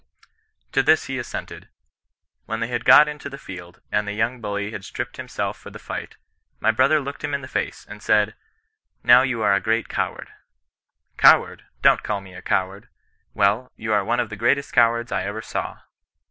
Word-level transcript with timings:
^^ 0.69 0.71
To 0.71 0.81
this 0.81 1.03
he 1.05 1.19
assented. 1.19 1.69
When 2.47 2.59
they 2.59 2.69
had 2.69 2.85
got 2.85 3.07
into 3.07 3.29
the 3.29 3.37
field, 3.37 3.81
and 3.91 4.07
the 4.07 4.13
young 4.13 4.41
bully 4.41 4.71
had 4.71 4.83
stripped 4.83 5.17
himself 5.17 5.59
for 5.59 5.69
the 5.69 5.77
fight, 5.77 6.17
my 6.59 6.71
brother 6.71 6.99
looked 6.99 7.23
him 7.23 7.35
in 7.35 7.41
the 7.41 7.47
face, 7.47 7.85
and 7.87 8.01
said,' 8.01 8.33
Now 9.03 9.19
CHBI8TIAN 9.19 9.19
NON 9.19 9.19
KESISTANCB. 9.19 9.27
103 9.27 9.29
you 9.29 9.41
are 9.43 9.53
a 9.53 9.61
great 9.61 9.89
coward.'' 9.89 10.31
Coward! 11.17 11.63
don't 11.83 12.01
call 12.03 12.19
me 12.21 12.33
a 12.33 12.41
coward.' 12.41 12.87
* 13.15 13.33
Well, 13.35 13.71
you 13.75 13.93
are 13.93 14.03
one 14.03 14.19
of 14.19 14.29
the 14.31 14.35
greatest 14.35 14.73
cowards 14.73 15.11
I 15.11 15.21
ever 15.23 15.43
saw.' 15.43 15.81